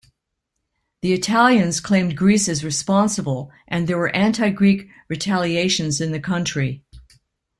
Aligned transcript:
The 1.03 1.13
Italians 1.13 1.79
claimed 1.79 2.17
Greece 2.17 2.49
as 2.49 2.63
responsible 2.63 3.51
and 3.67 3.85
there 3.87 3.99
were 3.99 4.09
anti-Greek 4.15 4.89
retaliations 5.09 6.01
in 6.01 6.11
the 6.11 6.19
country. 6.19 6.83